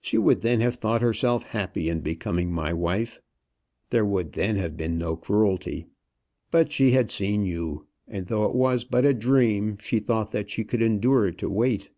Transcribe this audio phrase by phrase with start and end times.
[0.00, 3.18] She would then have thought herself happy in becoming my wife.
[3.90, 5.88] There would then have been no cruelty.
[6.52, 10.50] But she had seen you, and though it was but a dream, she thought that
[10.50, 11.90] she could endure to wait.